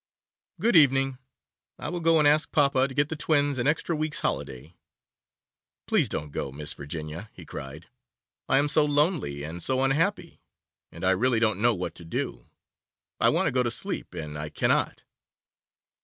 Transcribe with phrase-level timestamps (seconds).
[0.59, 1.19] 'Good evening;
[1.77, 4.73] I will go and ask papa to get the twins an extra week's holiday.'
[5.85, 7.85] 'Please don't go, Miss Virginia,' he cried;
[8.49, 10.41] 'I am so lonely and so unhappy,
[10.91, 12.47] and I really don't know what to do.
[13.19, 15.03] I want to go to sleep and I cannot.